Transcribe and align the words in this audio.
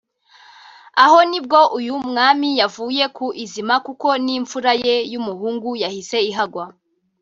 aho 1.03 1.19
ni 1.29 1.39
bwo 1.45 1.61
uyu 1.77 1.95
mwami 2.09 2.49
yavuye 2.61 3.03
ku 3.17 3.25
izima 3.43 3.75
kuko 3.85 4.07
n’imfura 4.25 4.71
ye 4.85 4.95
y’umuhungu 5.11 5.69
yahise 5.83 6.17
ihagwa 6.29 6.65